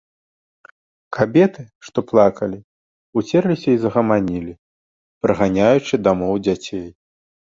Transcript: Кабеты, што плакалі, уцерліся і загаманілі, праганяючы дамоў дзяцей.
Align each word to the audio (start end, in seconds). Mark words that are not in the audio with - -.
Кабеты, 1.17 1.61
што 1.89 2.03
плакалі, 2.11 2.57
уцерліся 3.21 3.69
і 3.73 3.77
загаманілі, 3.83 4.53
праганяючы 5.27 6.01
дамоў 6.09 6.33
дзяцей. 6.49 6.83